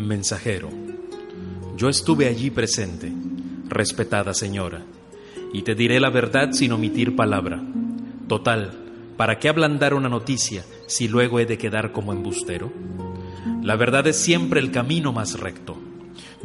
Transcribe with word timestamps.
Mensajero, 0.00 0.70
yo 1.76 1.90
estuve 1.90 2.26
allí 2.26 2.50
presente, 2.50 3.12
respetada 3.68 4.32
señora, 4.32 4.82
y 5.52 5.62
te 5.62 5.74
diré 5.74 6.00
la 6.00 6.08
verdad 6.08 6.52
sin 6.52 6.72
omitir 6.72 7.14
palabra. 7.14 7.62
Total, 8.26 8.72
¿para 9.18 9.38
qué 9.38 9.50
ablandar 9.50 9.92
una 9.92 10.08
noticia 10.08 10.64
si 10.86 11.06
luego 11.06 11.38
he 11.38 11.44
de 11.44 11.58
quedar 11.58 11.92
como 11.92 12.12
embustero? 12.12 12.72
La 13.62 13.76
verdad 13.76 14.06
es 14.06 14.16
siempre 14.16 14.60
el 14.60 14.70
camino 14.70 15.12
más 15.12 15.38
recto. 15.38 15.76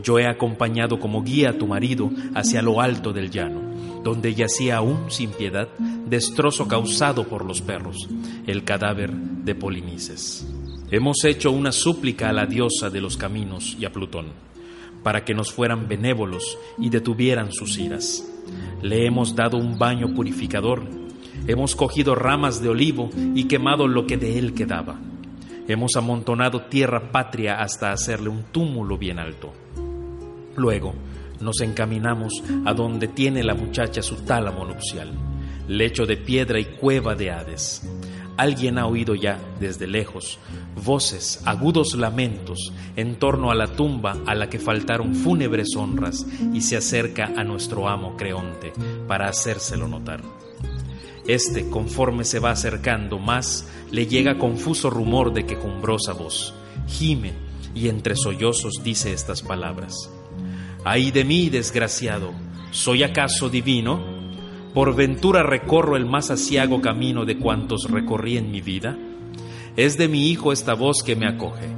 Yo 0.04 0.20
he 0.20 0.28
acompañado 0.28 1.00
como 1.00 1.24
guía 1.24 1.52
a 1.52 1.58
tu 1.58 1.66
marido 1.66 2.12
hacia 2.34 2.62
lo 2.62 2.82
alto 2.82 3.14
del 3.14 3.32
llano, 3.32 3.62
donde 4.04 4.36
yacía 4.36 4.78
aún 4.78 5.10
sin 5.10 5.32
piedad 5.32 5.70
destrozo 6.06 6.68
causado 6.68 7.26
por 7.26 7.46
los 7.46 7.62
perros, 7.62 8.10
el 8.48 8.66
cadáver 8.66 9.12
de 9.14 9.56
Polinices. 9.56 10.46
Hemos 10.92 11.24
hecho 11.26 11.52
una 11.52 11.72
súplica 11.72 12.30
a 12.30 12.34
la 12.34 12.46
diosa 12.46 12.92
de 12.92 13.02
los 13.02 13.18
caminos 13.18 13.76
y 13.80 13.86
a 13.86 13.92
Plutón, 13.92 14.28
para 15.02 15.26
que 15.26 15.34
nos 15.34 15.52
fueran 15.52 15.88
benévolos 15.88 16.60
y 16.78 16.89
detuvieran 16.89 17.52
sus 17.52 17.80
iras. 17.80 18.24
Le 18.84 19.07
hemos 19.07 19.36
dado 19.36 19.57
un 19.57 19.79
baño 19.79 20.14
purificador, 20.14 20.84
hemos 21.48 21.76
cogido 21.76 22.14
ramas 22.14 22.62
de 22.62 22.70
olivo 22.70 23.10
y 23.34 23.46
quemado 23.46 23.88
lo 23.88 24.06
que 24.06 24.18
de 24.18 24.38
él 24.38 24.54
quedaba. 24.54 25.00
Hemos 25.68 25.96
amontonado 25.96 26.62
tierra 26.66 27.12
patria 27.12 27.56
hasta 27.56 27.92
hacerle 27.92 28.29
un 28.29 28.43
túmulo 28.52 29.00
bien 29.00 29.18
alto. 29.18 29.54
Luego 30.56 30.93
nos 31.42 31.62
encaminamos 31.62 32.44
a 32.64 32.73
donde 32.73 33.08
tiene 33.08 33.44
la 33.44 33.56
muchacha 33.56 34.04
su 34.04 34.17
tálamo 34.17 34.64
nupcial, 34.66 35.12
lecho 35.67 36.06
de 36.06 36.17
piedra 36.17 36.59
y 36.59 36.66
cueva 36.66 37.16
de 37.16 37.31
Hades. 37.31 37.81
Alguien 38.38 38.78
ha 38.78 38.86
oído 38.86 39.16
ya, 39.16 39.39
desde 39.59 39.88
lejos, 39.88 40.39
voces, 40.84 41.42
agudos 41.45 41.95
lamentos 41.95 42.73
en 42.98 43.17
torno 43.17 43.50
a 43.50 43.56
la 43.56 43.67
tumba 43.67 44.17
a 44.26 44.36
la 44.36 44.50
que 44.50 44.59
faltaron 44.59 45.16
fúnebres 45.16 45.76
honras 45.78 46.26
y 46.54 46.62
se 46.62 46.76
acerca 46.76 47.32
a 47.38 47.44
nuestro 47.46 47.88
amo 47.88 48.18
Creonte 48.18 48.74
para 49.08 49.30
hacérselo 49.30 49.88
notar. 49.88 50.22
Este, 51.28 51.70
conforme 51.70 52.24
se 52.26 52.40
va 52.40 52.52
acercando 52.52 53.20
más, 53.20 53.68
le 53.92 54.06
llega 54.06 54.38
confuso 54.38 54.90
rumor 54.90 55.34
de 55.34 55.46
quejumbrosa 55.46 56.14
voz. 56.14 56.54
Gime 56.88 57.34
y 57.74 57.88
entre 57.88 58.16
sollozos 58.16 58.81
dice 58.84 59.14
estas 59.14 59.42
palabras. 59.42 60.12
Ay 60.84 61.12
de 61.12 61.24
mí, 61.24 61.50
desgraciado, 61.50 62.34
¿soy 62.72 63.04
acaso 63.04 63.50
divino? 63.50 64.15
¿Por 64.76 64.94
ventura 64.94 65.42
recorro 65.42 65.95
el 65.95 66.06
más 66.06 66.31
asiago 66.31 66.81
camino 66.81 67.23
de 67.23 67.38
cuantos 67.38 67.90
recorrí 67.90 68.38
en 68.38 68.52
mi 68.52 68.59
vida? 68.59 68.98
Es 69.78 69.98
de 69.98 70.09
mi 70.09 70.28
hijo 70.28 70.52
esta 70.52 70.73
voz 70.73 71.02
que 71.02 71.16
me 71.16 71.30
acoge. 71.30 71.70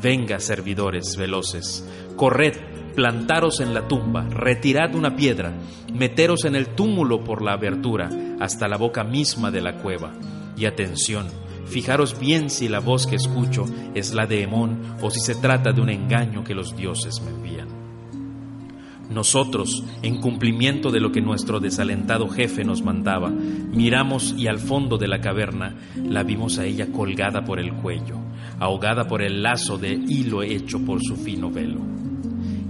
Venga, 0.00 0.40
servidores 0.40 1.18
veloces, 1.18 1.86
corred, 2.16 2.54
plantaros 2.94 3.60
en 3.60 3.74
la 3.74 3.86
tumba, 3.86 4.26
retirad 4.30 4.94
una 4.94 5.16
piedra, 5.16 5.52
meteros 5.92 6.46
en 6.46 6.56
el 6.56 6.68
túmulo 6.68 7.22
por 7.22 7.42
la 7.42 7.52
abertura, 7.52 8.08
hasta 8.40 8.68
la 8.68 8.78
boca 8.78 9.04
misma 9.04 9.50
de 9.50 9.60
la 9.60 9.76
cueva. 9.76 10.14
Y 10.56 10.64
atención, 10.64 11.26
fijaros 11.66 12.18
bien 12.18 12.48
si 12.48 12.70
la 12.70 12.80
voz 12.80 13.06
que 13.06 13.16
escucho 13.16 13.66
es 13.94 14.14
la 14.14 14.24
de 14.24 14.44
Hemón 14.44 14.96
o 15.02 15.10
si 15.10 15.20
se 15.20 15.34
trata 15.34 15.72
de 15.72 15.82
un 15.82 15.90
engaño 15.90 16.42
que 16.42 16.54
los 16.54 16.74
dioses 16.74 17.20
me 17.20 17.32
envían. 17.32 17.79
Nosotros, 19.10 19.82
en 20.02 20.20
cumplimiento 20.20 20.92
de 20.92 21.00
lo 21.00 21.10
que 21.10 21.20
nuestro 21.20 21.58
desalentado 21.58 22.28
jefe 22.28 22.64
nos 22.64 22.82
mandaba, 22.82 23.28
miramos 23.28 24.36
y 24.38 24.46
al 24.46 24.60
fondo 24.60 24.98
de 24.98 25.08
la 25.08 25.20
caverna 25.20 25.76
la 25.96 26.22
vimos 26.22 26.60
a 26.60 26.64
ella 26.64 26.86
colgada 26.92 27.44
por 27.44 27.58
el 27.58 27.74
cuello, 27.74 28.18
ahogada 28.60 29.08
por 29.08 29.20
el 29.22 29.42
lazo 29.42 29.78
de 29.78 29.92
hilo 29.94 30.44
hecho 30.44 30.84
por 30.84 31.02
su 31.02 31.16
fino 31.16 31.50
velo, 31.50 31.80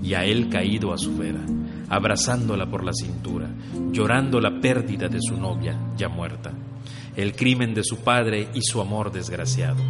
y 0.02 0.14
a 0.14 0.24
él 0.24 0.48
caído 0.48 0.94
a 0.94 0.98
su 0.98 1.14
vera, 1.14 1.44
abrazándola 1.90 2.70
por 2.70 2.84
la 2.84 2.94
cintura, 2.94 3.50
llorando 3.92 4.40
la 4.40 4.60
pérdida 4.60 5.08
de 5.08 5.18
su 5.20 5.36
novia 5.36 5.78
ya 5.98 6.08
muerta, 6.08 6.52
el 7.16 7.34
crimen 7.34 7.74
de 7.74 7.84
su 7.84 7.98
padre 7.98 8.48
y 8.54 8.62
su 8.62 8.80
amor 8.80 9.12
desgraciado. 9.12 9.82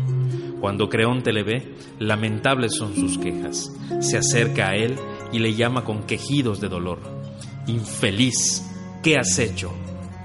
Cuando 0.61 0.89
Creonte 0.89 1.33
le 1.33 1.43
ve, 1.43 1.75
lamentables 1.99 2.75
son 2.77 2.95
sus 2.95 3.17
quejas. 3.17 3.73
Se 4.01 4.19
acerca 4.19 4.69
a 4.69 4.77
él 4.77 4.95
y 5.33 5.39
le 5.39 5.55
llama 5.55 5.85
con 5.85 6.03
quejidos 6.05 6.61
de 6.61 6.69
dolor. 6.69 6.99
Infeliz, 7.67 8.67
¿qué 9.03 9.17
has 9.17 9.39
hecho? 9.39 9.73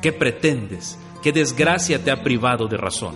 ¿Qué 0.02 0.12
pretendes? 0.12 0.98
¿Qué 1.22 1.32
desgracia 1.32 2.04
te 2.04 2.12
ha 2.12 2.24
privado 2.24 2.68
de 2.68 2.78
razón? 2.78 3.16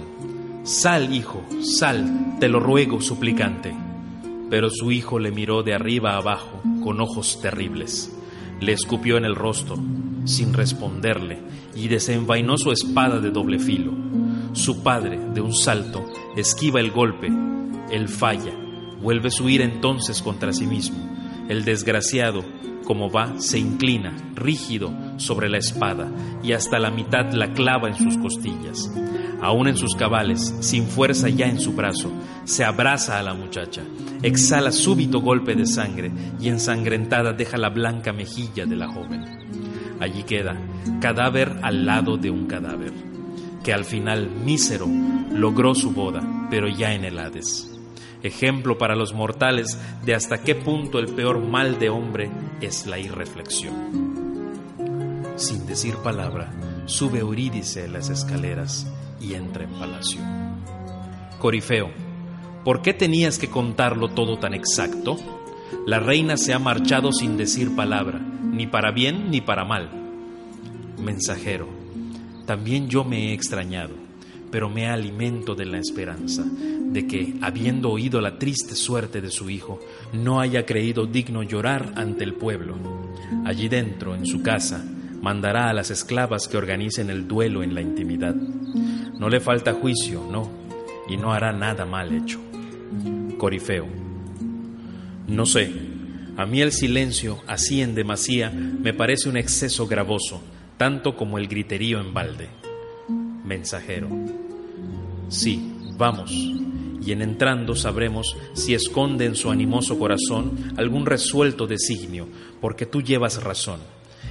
Sal, 0.64 1.14
hijo, 1.14 1.44
sal, 1.62 2.38
te 2.40 2.48
lo 2.48 2.60
ruego, 2.60 3.02
suplicante. 3.02 3.74
Pero 4.50 4.70
su 4.70 4.92
hijo 4.92 5.20
le 5.20 5.32
miró 5.32 5.64
de 5.64 5.74
arriba 5.74 6.14
a 6.14 6.18
abajo 6.18 6.62
con 6.84 7.00
ojos 7.02 7.40
terribles. 7.42 8.16
Le 8.60 8.74
escupió 8.74 9.18
en 9.18 9.26
el 9.26 9.36
rostro, 9.36 9.78
sin 10.26 10.54
responderle, 10.54 11.40
y 11.76 11.88
desenvainó 11.88 12.58
su 12.58 12.72
espada 12.72 13.20
de 13.20 13.32
doble 13.32 13.60
filo. 13.60 13.94
Su 14.54 14.84
padre, 14.84 15.20
de 15.34 15.42
un 15.42 15.54
salto, 15.54 16.06
esquiva 16.36 16.80
el 16.80 16.92
golpe. 16.92 17.30
Él 17.92 18.10
falla, 18.10 18.54
vuelve 19.02 19.32
su 19.32 19.48
ira 19.50 19.64
entonces 19.64 20.22
contra 20.22 20.52
sí 20.52 20.66
mismo 20.66 21.19
el 21.50 21.66
desgraciado, 21.66 22.46
como 22.86 23.12
va, 23.12 23.40
se 23.40 23.58
inclina, 23.60 24.16
rígido, 24.36 24.94
sobre 25.18 25.50
la 25.50 25.58
espada, 25.58 26.08
y 26.44 26.54
hasta 26.54 26.80
la 26.80 26.92
mitad 26.92 27.34
la 27.34 27.54
clava 27.54 27.90
en 27.90 27.96
sus 27.96 28.18
costillas. 28.18 28.90
Aún 29.42 29.68
en 29.68 29.76
sus 29.76 29.96
cabales, 29.96 30.56
sin 30.60 30.86
fuerza 30.86 31.28
ya 31.28 31.48
en 31.48 31.60
su 31.60 31.74
brazo, 31.74 32.12
se 32.46 32.64
abraza 32.64 33.20
a 33.20 33.24
la 33.24 33.34
muchacha, 33.34 33.82
exhala 34.22 34.72
súbito 34.72 35.22
golpe 35.22 35.56
de 35.56 35.66
sangre 35.66 36.12
y 36.40 36.50
ensangrentada 36.50 37.34
deja 37.34 37.58
la 37.58 37.70
blanca 37.70 38.14
mejilla 38.14 38.66
de 38.66 38.76
la 38.76 38.88
joven. 38.88 39.26
Allí 40.00 40.24
queda, 40.24 40.56
cadáver 41.02 41.58
al 41.64 41.86
lado 41.86 42.18
de 42.18 42.30
un 42.30 42.46
cadáver, 42.46 42.94
que 43.64 43.74
al 43.74 43.86
final 43.86 44.30
mísero 44.30 44.88
logró 45.34 45.74
su 45.74 45.92
boda, 45.92 46.48
pero 46.52 46.70
ya 46.70 46.94
en 46.94 47.06
el 47.06 47.18
Hades 47.18 47.79
ejemplo 48.24 48.78
para 48.78 48.96
los 48.96 49.14
mortales 49.14 49.80
de 50.06 50.16
hasta 50.16 50.42
qué 50.42 50.56
punto 50.56 51.00
el 51.00 51.08
peor 51.08 51.40
mal 51.40 51.80
de 51.80 51.90
hombre 51.90 52.30
es 52.62 52.86
la 52.88 53.00
irreflexión. 53.00 53.74
Sin 55.36 55.66
decir 55.66 55.96
palabra, 55.98 56.52
sube 56.86 57.20
Eurídice 57.20 57.88
las 57.88 58.10
escaleras 58.10 58.92
y 59.22 59.36
entra 59.36 59.64
en 59.64 59.72
palacio. 59.72 60.22
Corifeo, 61.40 61.92
¿por 62.66 62.82
qué 62.82 62.94
tenías 62.94 63.40
que 63.40 63.50
contarlo 63.50 64.10
todo 64.10 64.38
tan 64.38 64.54
exacto? 64.54 65.18
La 65.86 66.00
reina 66.00 66.36
se 66.36 66.54
ha 66.54 66.60
marchado 66.60 67.14
sin 67.14 67.38
decir 67.38 67.76
palabra, 67.76 68.20
ni 68.20 68.68
para 68.68 68.92
bien 68.92 69.32
ni 69.32 69.40
para 69.40 69.64
mal. 69.64 69.90
Mensajero, 70.98 71.70
también 72.46 72.90
yo 72.90 73.06
me 73.06 73.30
he 73.30 73.34
extrañado 73.34 74.09
pero 74.52 74.70
me 74.70 74.88
alimento 74.88 75.56
de 75.56 75.66
la 75.66 75.80
esperanza 75.80 76.46
de 76.46 77.06
que, 77.06 77.36
habiendo 77.42 77.92
oído 77.92 78.20
la 78.20 78.40
triste 78.40 78.76
suerte 78.76 79.22
de 79.22 79.30
su 79.30 79.50
hijo, 79.50 79.80
no 80.14 80.40
haya 80.40 80.66
creído 80.66 81.06
digno 81.06 81.44
llorar 81.44 81.94
ante 81.96 82.24
el 82.24 82.34
pueblo. 82.34 82.76
Allí 83.46 83.70
dentro, 83.70 84.16
en 84.16 84.26
su 84.26 84.42
casa, 84.42 84.84
mandará 85.22 85.70
a 85.70 85.74
las 85.74 85.92
esclavas 85.92 86.48
que 86.48 86.58
organicen 86.58 87.10
el 87.10 87.28
duelo 87.28 87.62
en 87.62 87.76
la 87.76 87.82
intimidad. 87.82 88.36
No 88.36 89.30
le 89.30 89.40
falta 89.40 89.74
juicio, 89.74 90.26
no, 90.32 90.50
y 91.08 91.18
no 91.18 91.32
hará 91.32 91.52
nada 91.52 91.86
mal 91.86 92.12
hecho. 92.12 92.40
Corifeo. 93.38 93.88
No 95.28 95.46
sé, 95.46 95.72
a 96.38 96.46
mí 96.48 96.62
el 96.62 96.72
silencio, 96.72 97.38
así 97.46 97.82
en 97.82 97.94
demasía, 97.94 98.50
me 98.50 98.94
parece 98.94 99.30
un 99.30 99.38
exceso 99.38 99.86
gravoso, 99.86 100.42
tanto 100.78 101.16
como 101.16 101.38
el 101.38 101.48
griterío 101.48 102.00
en 102.00 102.14
balde 102.16 102.59
mensajero. 103.50 104.08
Sí, 105.28 105.74
vamos, 105.98 106.32
y 106.32 107.12
en 107.12 107.24
entrando 107.24 107.76
sabremos 107.76 108.38
si 108.54 108.76
esconde 108.76 109.26
en 109.26 109.36
su 109.36 109.50
animoso 109.50 109.98
corazón 109.98 110.74
algún 110.78 111.08
resuelto 111.08 111.66
designio, 111.66 112.28
porque 112.62 112.86
tú 112.86 113.02
llevas 113.02 113.44
razón. 113.44 113.80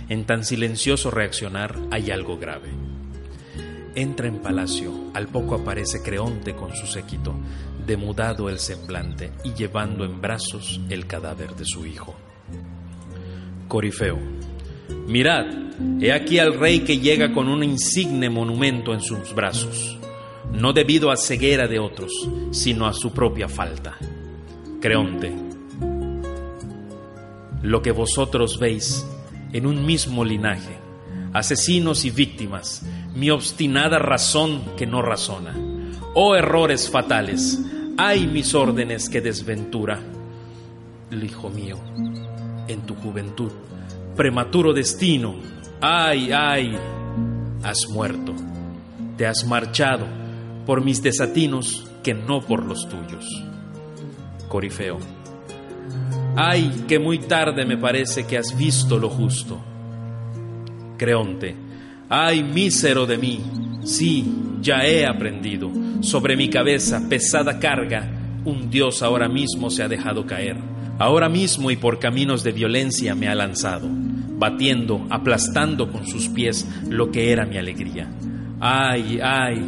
En 0.08 0.25
tan 0.25 0.44
silencioso 0.44 1.10
reaccionar 1.10 1.76
hay 1.90 2.12
algo 2.12 2.38
grave. 2.38 2.70
Entra 3.96 4.28
en 4.28 4.38
palacio, 4.38 4.93
al 5.14 5.26
poco 5.26 5.56
aparece 5.56 6.00
Creonte 6.00 6.54
con 6.54 6.75
su 6.76 6.87
séquito, 6.87 7.34
demudado 7.84 8.48
el 8.48 8.60
semblante 8.60 9.32
y 9.43 9.54
llevando 9.54 10.04
en 10.04 10.20
brazos 10.20 10.81
el 10.88 11.06
cadáver 11.08 11.56
de 11.56 11.64
su 11.64 11.84
hijo. 11.84 12.14
Corifeo. 13.66 14.19
Mirad, 15.06 15.46
he 16.00 16.12
aquí 16.12 16.38
al 16.38 16.58
rey 16.58 16.81
que 16.81 16.99
llega 16.99 17.32
con 17.32 17.49
un 17.49 17.62
insigne 17.62 18.31
monumento 18.31 18.93
en 18.94 19.00
sus 19.00 19.35
brazos, 19.35 19.99
no 20.52 20.73
debido 20.73 21.11
a 21.11 21.17
ceguera 21.17 21.67
de 21.67 21.79
otros, 21.79 22.12
sino 22.50 22.87
a 22.87 22.93
su 22.93 23.12
propia 23.12 23.49
falta. 23.49 23.96
Creonte, 24.81 25.32
lo 27.62 27.82
que 27.82 27.93
vosotros 27.93 28.58
veis 28.58 29.06
en 29.52 29.67
un 29.67 29.85
mismo 29.85 30.25
linaje, 30.25 30.76
asesinos 31.32 32.05
y 32.05 32.11
víctimas, 32.11 32.82
mi 33.14 33.31
obstinada 33.31 33.99
razón 33.99 34.62
que 34.76 34.87
no 34.87 35.02
razona. 35.02 35.55
Oh 36.14 36.34
errores 36.34 36.91
fatales, 36.91 37.61
hay 37.96 38.26
mis 38.26 38.55
órdenes 38.55 39.08
que 39.08 39.20
desventura. 39.20 40.00
hijo 41.11 41.50
mío, 41.50 41.79
en 42.69 42.81
tu 42.82 42.94
juventud, 42.94 43.50
prematuro 44.19 44.73
destino, 44.73 45.37
ay, 45.81 46.32
ay, 46.32 46.76
has 47.62 47.88
muerto, 47.88 48.35
te 49.17 49.25
has 49.29 49.47
marchado 49.47 50.06
por 50.67 50.85
mis 50.85 51.00
desatinos 51.00 51.87
que 52.03 52.15
no 52.15 52.41
por 52.41 52.67
los 52.67 52.88
tuyos. 52.88 53.25
Corifeo, 54.49 54.99
ay, 56.35 56.85
que 56.88 56.99
muy 56.99 57.20
tarde 57.20 57.65
me 57.65 57.76
parece 57.76 58.26
que 58.26 58.37
has 58.37 58.59
visto 58.59 58.99
lo 58.99 59.09
justo. 59.09 59.62
Creonte, 60.97 61.55
ay, 62.09 62.43
mísero 62.43 63.06
de 63.06 63.19
mí, 63.19 63.41
sí, 63.85 64.56
ya 64.61 64.85
he 64.85 65.06
aprendido, 65.06 65.70
sobre 66.00 66.37
mi 66.37 66.50
cabeza 66.50 67.09
pesada 67.09 67.61
carga, 67.61 68.11
un 68.44 68.69
Dios 68.69 69.00
ahora 69.00 69.29
mismo 69.29 69.70
se 69.70 69.85
ha 69.85 69.88
dejado 69.88 70.26
caer, 70.26 70.56
ahora 70.98 71.28
mismo 71.28 71.70
y 71.70 71.76
por 71.76 71.98
caminos 71.98 72.42
de 72.42 72.52
violencia 72.52 73.14
me 73.14 73.28
ha 73.28 73.34
lanzado, 73.34 73.88
batiendo, 73.90 75.06
aplastando 75.10 75.90
con 75.90 76.06
sus 76.06 76.28
pies 76.28 76.66
lo 76.88 77.10
que 77.10 77.32
era 77.32 77.46
mi 77.46 77.56
alegría. 77.56 78.10
Ay, 78.60 79.20
ay, 79.22 79.58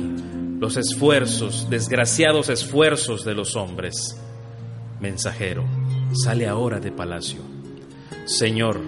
los 0.58 0.76
esfuerzos, 0.76 1.68
desgraciados 1.70 2.48
esfuerzos 2.48 3.24
de 3.24 3.34
los 3.34 3.56
hombres. 3.56 4.20
Mensajero, 5.00 5.64
sale 6.12 6.46
ahora 6.46 6.80
de 6.80 6.92
palacio. 6.92 7.40
Señor, 8.24 8.80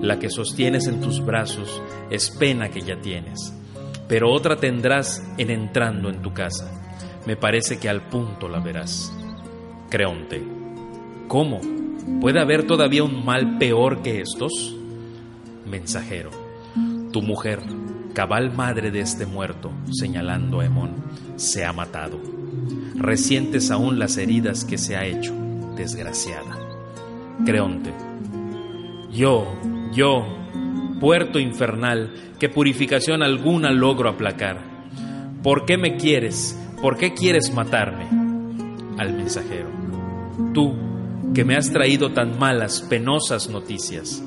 la 0.00 0.18
que 0.18 0.30
sostienes 0.30 0.86
en 0.86 1.00
tus 1.00 1.24
brazos 1.24 1.82
es 2.10 2.30
pena 2.30 2.70
que 2.70 2.80
ya 2.80 3.00
tienes, 3.00 3.52
pero 4.08 4.32
otra 4.32 4.56
tendrás 4.56 5.22
en 5.36 5.50
entrando 5.50 6.08
en 6.08 6.22
tu 6.22 6.32
casa. 6.32 6.72
Me 7.26 7.36
parece 7.36 7.78
que 7.78 7.88
al 7.88 8.08
punto 8.08 8.48
la 8.48 8.60
verás. 8.60 9.12
Creonte, 9.90 10.42
¿cómo? 11.26 11.77
¿Puede 12.20 12.40
haber 12.40 12.66
todavía 12.66 13.04
un 13.04 13.24
mal 13.24 13.58
peor 13.58 14.02
que 14.02 14.20
estos? 14.20 14.74
Mensajero, 15.66 16.30
tu 17.12 17.22
mujer, 17.22 17.60
cabal 18.12 18.52
madre 18.52 18.90
de 18.90 19.00
este 19.00 19.26
muerto, 19.26 19.70
señalando 19.92 20.60
a 20.60 20.66
Hemón, 20.66 20.96
se 21.36 21.64
ha 21.64 21.72
matado. 21.72 22.18
Resientes 22.96 23.70
aún 23.70 23.98
las 23.98 24.16
heridas 24.16 24.64
que 24.64 24.78
se 24.78 24.96
ha 24.96 25.06
hecho, 25.06 25.32
desgraciada. 25.76 26.58
Creonte, 27.44 27.92
yo, 29.12 29.46
yo, 29.92 30.26
puerto 31.00 31.38
infernal, 31.38 32.12
que 32.38 32.48
purificación 32.48 33.22
alguna 33.22 33.70
logro 33.70 34.08
aplacar. 34.08 34.58
¿Por 35.42 35.64
qué 35.64 35.78
me 35.78 35.96
quieres? 35.96 36.58
¿Por 36.82 36.96
qué 36.96 37.14
quieres 37.14 37.54
matarme? 37.54 38.06
Al 38.98 39.14
mensajero, 39.14 39.68
tú, 40.52 40.74
que 41.34 41.44
me 41.44 41.56
has 41.56 41.70
traído 41.70 42.12
tan 42.12 42.38
malas, 42.38 42.82
penosas 42.82 43.48
noticias, 43.48 44.22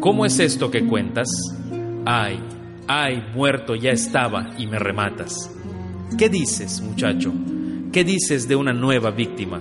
¿cómo 0.00 0.26
es 0.26 0.38
esto 0.38 0.70
que 0.70 0.86
cuentas? 0.86 1.28
Ay, 2.04 2.40
ay, 2.86 3.22
muerto 3.34 3.74
ya 3.74 3.90
estaba 3.90 4.50
y 4.58 4.66
me 4.66 4.78
rematas. 4.78 5.50
¿Qué 6.18 6.28
dices, 6.28 6.80
muchacho? 6.80 7.32
¿Qué 7.92 8.04
dices 8.04 8.48
de 8.48 8.56
una 8.56 8.72
nueva 8.72 9.10
víctima? 9.10 9.60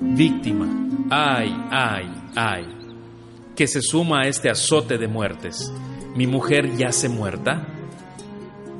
Víctima, 0.00 0.68
ay, 1.10 1.54
ay, 1.70 2.10
ay, 2.34 2.66
que 3.54 3.66
se 3.66 3.82
suma 3.82 4.22
a 4.22 4.28
este 4.28 4.50
azote 4.50 4.98
de 4.98 5.08
muertes. 5.08 5.72
¿Mi 6.16 6.26
mujer 6.26 6.76
yace 6.76 7.08
muerta? 7.08 7.66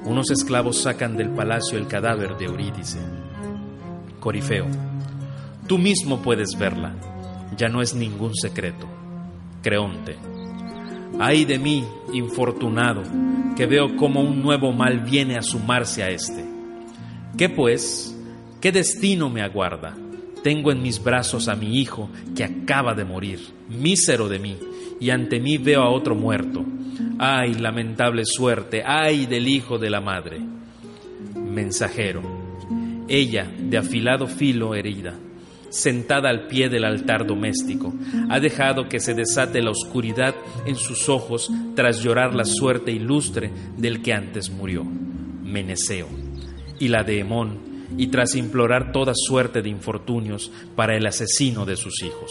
Unos 0.04 0.30
esclavos 0.30 0.82
sacan 0.82 1.16
del 1.16 1.30
palacio 1.30 1.78
el 1.78 1.86
cadáver 1.86 2.36
de 2.36 2.46
Eurídice. 2.46 2.98
Corifeo, 4.18 4.66
tú 5.66 5.78
mismo 5.78 6.22
puedes 6.22 6.58
verla, 6.58 6.94
ya 7.56 7.68
no 7.68 7.82
es 7.82 7.94
ningún 7.94 8.34
secreto. 8.34 8.88
Creonte, 9.62 10.16
ay 11.18 11.44
de 11.44 11.58
mí, 11.58 11.84
infortunado, 12.12 13.02
que 13.56 13.66
veo 13.66 13.96
como 13.96 14.20
un 14.20 14.42
nuevo 14.42 14.72
mal 14.72 15.00
viene 15.00 15.36
a 15.36 15.42
sumarse 15.42 16.02
a 16.02 16.10
este. 16.10 16.44
¿Qué 17.36 17.48
pues? 17.48 18.16
¿Qué 18.60 18.72
destino 18.72 19.30
me 19.30 19.42
aguarda? 19.42 19.96
Tengo 20.42 20.72
en 20.72 20.82
mis 20.82 21.02
brazos 21.02 21.48
a 21.48 21.54
mi 21.54 21.78
hijo 21.78 22.10
que 22.34 22.44
acaba 22.44 22.94
de 22.94 23.04
morir, 23.04 23.40
mísero 23.68 24.28
de 24.28 24.38
mí, 24.38 24.58
y 25.00 25.10
ante 25.10 25.40
mí 25.40 25.58
veo 25.58 25.82
a 25.82 25.90
otro 25.90 26.14
muerto. 26.14 26.64
Ay, 27.18 27.54
lamentable 27.54 28.22
suerte, 28.24 28.82
ay 28.84 29.26
del 29.26 29.48
hijo 29.48 29.78
de 29.78 29.90
la 29.90 30.00
madre. 30.00 30.40
Mensajero, 31.34 32.22
ella, 33.08 33.50
de 33.58 33.78
afilado 33.78 34.26
filo 34.26 34.74
herida, 34.74 35.14
sentada 35.72 36.28
al 36.28 36.46
pie 36.46 36.68
del 36.68 36.84
altar 36.84 37.26
doméstico, 37.26 37.94
ha 38.28 38.38
dejado 38.38 38.88
que 38.88 39.00
se 39.00 39.14
desate 39.14 39.62
la 39.62 39.70
oscuridad 39.70 40.34
en 40.66 40.76
sus 40.76 41.08
ojos 41.08 41.50
tras 41.74 42.02
llorar 42.02 42.34
la 42.34 42.44
suerte 42.44 42.92
ilustre 42.92 43.50
del 43.76 44.02
que 44.02 44.12
antes 44.12 44.50
murió, 44.50 44.84
Meneceo, 44.84 46.08
y 46.78 46.88
la 46.88 47.02
de 47.04 47.20
Hemón, 47.20 47.72
y 47.96 48.08
tras 48.08 48.34
implorar 48.34 48.92
toda 48.92 49.12
suerte 49.14 49.62
de 49.62 49.70
infortunios 49.70 50.50
para 50.76 50.94
el 50.96 51.06
asesino 51.06 51.64
de 51.64 51.76
sus 51.76 52.02
hijos. 52.02 52.30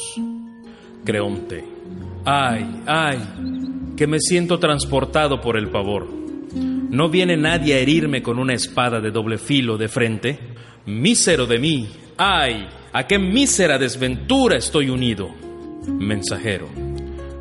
Creonte, 1.03 1.63
ay, 2.25 2.83
ay, 2.85 3.19
que 3.97 4.05
me 4.05 4.19
siento 4.19 4.59
transportado 4.59 5.41
por 5.41 5.57
el 5.57 5.69
pavor. 5.69 6.07
¿No 6.53 7.09
viene 7.09 7.37
nadie 7.37 7.73
a 7.73 7.79
herirme 7.79 8.21
con 8.21 8.37
una 8.37 8.53
espada 8.53 8.99
de 8.99 9.11
doble 9.11 9.37
filo 9.37 9.77
de 9.77 9.87
frente? 9.87 10.39
Mísero 10.85 11.45
de 11.47 11.57
mí, 11.57 11.87
ay, 12.23 12.67
a 12.93 13.07
qué 13.07 13.17
mísera 13.17 13.77
desventura 13.77 14.57
estoy 14.57 14.89
unido. 14.89 15.29
Mensajero, 15.87 16.67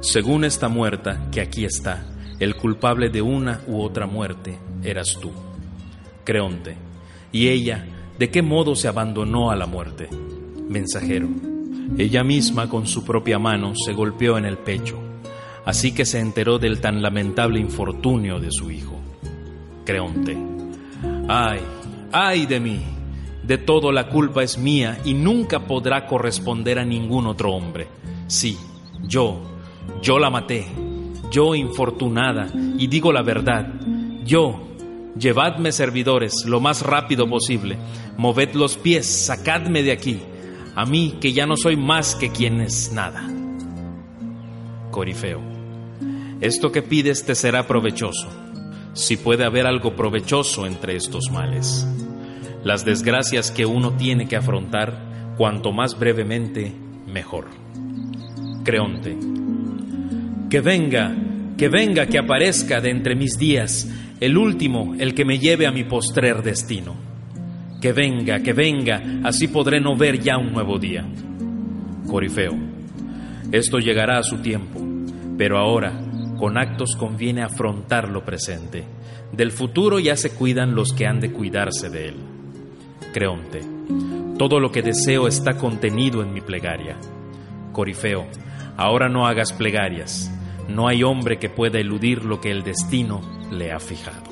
según 0.00 0.44
esta 0.44 0.68
muerta 0.68 1.28
que 1.30 1.40
aquí 1.40 1.64
está, 1.64 2.06
el 2.38 2.56
culpable 2.56 3.10
de 3.10 3.20
una 3.20 3.60
u 3.66 3.82
otra 3.82 4.06
muerte 4.06 4.58
eras 4.82 5.18
tú. 5.20 5.30
Creonte, 6.24 6.76
y 7.32 7.48
ella 7.48 7.84
¿De 8.20 8.28
qué 8.28 8.42
modo 8.42 8.76
se 8.76 8.86
abandonó 8.86 9.50
a 9.50 9.56
la 9.56 9.64
muerte? 9.64 10.06
Mensajero. 10.68 11.26
Ella 11.96 12.22
misma 12.22 12.68
con 12.68 12.86
su 12.86 13.02
propia 13.02 13.38
mano 13.38 13.72
se 13.74 13.94
golpeó 13.94 14.36
en 14.36 14.44
el 14.44 14.58
pecho, 14.58 14.98
así 15.64 15.92
que 15.92 16.04
se 16.04 16.18
enteró 16.18 16.58
del 16.58 16.82
tan 16.82 17.00
lamentable 17.00 17.60
infortunio 17.60 18.38
de 18.38 18.50
su 18.50 18.70
hijo. 18.70 19.00
Creonte. 19.86 20.36
Ay, 21.28 21.60
ay 22.12 22.44
de 22.44 22.60
mí. 22.60 22.80
De 23.42 23.58
todo 23.58 23.92
la 23.92 24.08
culpa 24.08 24.42
es 24.42 24.58
mía 24.58 25.00
y 25.04 25.14
nunca 25.14 25.60
podrá 25.60 26.06
corresponder 26.06 26.78
a 26.78 26.84
ningún 26.84 27.26
otro 27.26 27.52
hombre. 27.52 27.88
Sí, 28.26 28.56
yo, 29.02 29.40
yo 30.02 30.18
la 30.18 30.30
maté, 30.30 30.66
yo 31.30 31.54
infortunada, 31.54 32.48
y 32.78 32.86
digo 32.86 33.12
la 33.12 33.22
verdad, 33.22 33.66
yo, 34.24 34.70
Llevadme 35.18 35.72
servidores 35.72 36.44
lo 36.46 36.60
más 36.60 36.82
rápido 36.82 37.28
posible, 37.28 37.76
moved 38.16 38.54
los 38.54 38.76
pies, 38.76 39.06
sacadme 39.06 39.82
de 39.82 39.92
aquí, 39.92 40.20
a 40.76 40.86
mí 40.86 41.18
que 41.20 41.32
ya 41.32 41.46
no 41.46 41.56
soy 41.56 41.76
más 41.76 42.14
que 42.14 42.30
quien 42.30 42.60
es 42.60 42.92
nada. 42.92 43.28
Corifeo, 44.90 45.40
esto 46.40 46.70
que 46.70 46.82
pides 46.82 47.24
te 47.24 47.34
será 47.34 47.66
provechoso, 47.66 48.28
si 48.92 49.16
puede 49.16 49.44
haber 49.44 49.66
algo 49.66 49.96
provechoso 49.96 50.64
entre 50.64 50.96
estos 50.96 51.28
males. 51.30 51.86
Las 52.64 52.84
desgracias 52.84 53.50
que 53.50 53.64
uno 53.64 53.92
tiene 53.96 54.28
que 54.28 54.36
afrontar, 54.36 55.34
cuanto 55.36 55.72
más 55.72 55.98
brevemente, 55.98 56.72
mejor. 57.06 57.48
Creonte, 58.64 59.16
que 60.50 60.60
venga, 60.60 61.14
que 61.56 61.68
venga, 61.68 62.06
que 62.06 62.18
aparezca 62.18 62.80
de 62.80 62.90
entre 62.90 63.14
mis 63.14 63.38
días 63.38 63.88
el 64.20 64.36
último, 64.36 64.94
el 64.98 65.14
que 65.14 65.24
me 65.24 65.38
lleve 65.38 65.66
a 65.66 65.72
mi 65.72 65.84
postrer 65.84 66.42
destino. 66.42 66.94
Que 67.80 67.92
venga, 67.94 68.40
que 68.40 68.52
venga, 68.52 69.00
así 69.24 69.48
podré 69.48 69.80
no 69.80 69.96
ver 69.96 70.20
ya 70.20 70.36
un 70.36 70.52
nuevo 70.52 70.78
día. 70.78 71.06
Corifeo, 72.06 72.52
esto 73.50 73.78
llegará 73.78 74.18
a 74.18 74.22
su 74.22 74.38
tiempo, 74.38 74.80
pero 75.38 75.56
ahora 75.58 75.98
con 76.38 76.58
actos 76.58 76.96
conviene 76.98 77.42
afrontar 77.42 78.10
lo 78.10 78.24
presente. 78.24 78.84
Del 79.32 79.52
futuro 79.52 79.98
ya 79.98 80.16
se 80.16 80.30
cuidan 80.30 80.74
los 80.74 80.92
que 80.92 81.06
han 81.06 81.20
de 81.20 81.32
cuidarse 81.32 81.88
de 81.88 82.08
él. 82.08 82.16
Creonte, 83.12 83.62
todo 84.38 84.60
lo 84.60 84.70
que 84.70 84.82
deseo 84.82 85.26
está 85.26 85.58
contenido 85.58 86.22
en 86.22 86.32
mi 86.32 86.40
plegaria. 86.40 86.96
Corifeo, 87.72 88.26
ahora 88.76 89.08
no 89.08 89.26
hagas 89.26 89.52
plegarias, 89.52 90.30
no 90.68 90.86
hay 90.86 91.02
hombre 91.02 91.38
que 91.38 91.48
pueda 91.48 91.80
eludir 91.80 92.24
lo 92.24 92.40
que 92.40 92.50
el 92.50 92.62
destino 92.62 93.20
le 93.50 93.72
ha 93.72 93.80
fijado. 93.80 94.30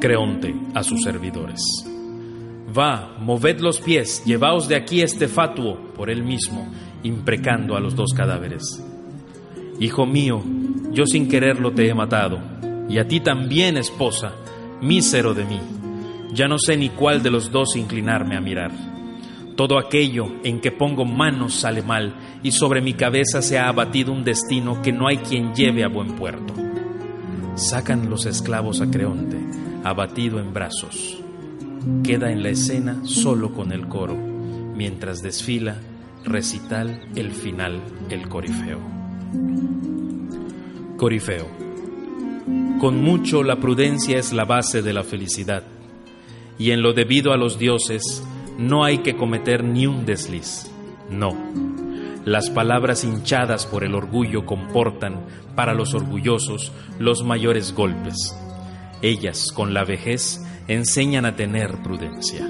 Creonte 0.00 0.54
a 0.74 0.84
sus 0.84 1.02
servidores. 1.02 1.60
Va, 2.76 3.16
moved 3.18 3.58
los 3.58 3.80
pies, 3.80 4.22
llevaos 4.24 4.68
de 4.68 4.76
aquí 4.76 5.02
este 5.02 5.26
fatuo 5.26 5.76
por 5.96 6.08
él 6.10 6.22
mismo, 6.22 6.68
imprecando 7.02 7.76
a 7.76 7.80
los 7.80 7.96
dos 7.96 8.12
cadáveres. 8.14 8.62
Hijo 9.80 10.06
mío, 10.06 10.42
yo 10.92 11.04
sin 11.04 11.28
quererlo 11.28 11.72
te 11.72 11.88
he 11.88 11.94
matado, 11.94 12.38
y 12.88 12.98
a 12.98 13.08
ti 13.08 13.20
también, 13.20 13.76
esposa, 13.76 14.32
mísero 14.80 15.34
de 15.34 15.44
mí. 15.44 15.60
Ya 16.32 16.48
no 16.48 16.58
sé 16.58 16.76
ni 16.76 16.90
cuál 16.90 17.22
de 17.22 17.30
los 17.30 17.50
dos 17.50 17.76
inclinarme 17.76 18.36
a 18.36 18.40
mirar. 18.40 18.70
Todo 19.56 19.78
aquello 19.78 20.26
en 20.44 20.60
que 20.60 20.70
pongo 20.70 21.04
manos 21.04 21.54
sale 21.54 21.82
mal, 21.82 22.14
y 22.42 22.52
sobre 22.52 22.80
mi 22.80 22.94
cabeza 22.94 23.42
se 23.42 23.58
ha 23.58 23.68
abatido 23.68 24.12
un 24.12 24.22
destino 24.22 24.80
que 24.82 24.92
no 24.92 25.08
hay 25.08 25.18
quien 25.18 25.54
lleve 25.54 25.82
a 25.82 25.88
buen 25.88 26.14
puerto. 26.14 26.54
Sacan 27.56 28.08
los 28.08 28.24
esclavos 28.26 28.80
a 28.80 28.90
Creonte, 28.90 29.38
abatido 29.82 30.38
en 30.38 30.52
brazos. 30.52 31.18
Queda 32.04 32.30
en 32.30 32.42
la 32.42 32.50
escena 32.50 33.00
solo 33.04 33.52
con 33.52 33.72
el 33.72 33.88
coro, 33.88 34.16
mientras 34.16 35.22
desfila 35.22 35.78
recital 36.24 37.00
el 37.16 37.32
final, 37.32 37.82
el 38.10 38.28
corifeo. 38.28 38.78
Corifeo. 40.96 41.46
Con 42.78 43.02
mucho 43.02 43.42
la 43.42 43.56
prudencia 43.56 44.18
es 44.18 44.32
la 44.32 44.44
base 44.44 44.82
de 44.82 44.92
la 44.92 45.02
felicidad, 45.02 45.64
y 46.58 46.72
en 46.72 46.82
lo 46.82 46.92
debido 46.92 47.32
a 47.32 47.36
los 47.36 47.58
dioses 47.58 48.24
no 48.58 48.84
hay 48.84 48.98
que 48.98 49.16
cometer 49.16 49.62
ni 49.62 49.86
un 49.86 50.04
desliz. 50.04 50.70
No. 51.10 51.36
Las 52.24 52.50
palabras 52.50 53.04
hinchadas 53.04 53.66
por 53.66 53.84
el 53.84 53.94
orgullo 53.94 54.44
comportan, 54.44 55.24
para 55.54 55.74
los 55.74 55.94
orgullosos, 55.94 56.72
los 56.98 57.24
mayores 57.24 57.72
golpes. 57.72 58.36
Ellas, 59.00 59.50
con 59.52 59.74
la 59.74 59.84
vejez, 59.84 60.44
enseñan 60.66 61.24
a 61.24 61.36
tener 61.36 61.82
prudencia. 61.82 62.46